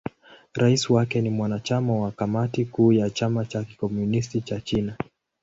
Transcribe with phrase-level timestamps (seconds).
[0.55, 4.97] Rais wake ni mwanachama wa Kamati Kuu ya Chama cha Kikomunisti cha China.